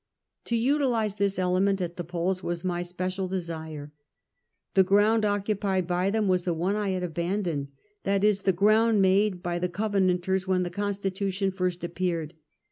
[0.45, 3.93] To utilize this element at the polls was my special desire.
[4.73, 7.67] The ground occupied by them was the one I had abandoned,
[8.03, 8.17] i.
[8.17, 12.33] e., the ground made by the Covenanters when the Constitution first appeared.